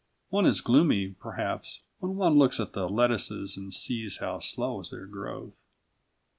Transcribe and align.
One 0.29 0.47
is 0.47 0.61
gloomy, 0.61 1.09
perhaps, 1.11 1.83
when 1.99 2.15
one 2.15 2.35
looks 2.39 2.59
at 2.59 2.73
the 2.73 2.89
lettuces 2.89 3.55
and 3.55 3.71
sees 3.71 4.17
how 4.17 4.39
slow 4.39 4.79
is 4.79 4.89
their 4.89 5.05
growth. 5.05 5.53